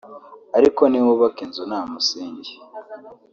[0.57, 2.53] Ariko niwubaka inzu nta musingi